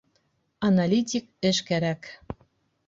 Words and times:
Аналитик 0.69 1.29
эш 1.51 1.61
кәрәк. 1.71 2.13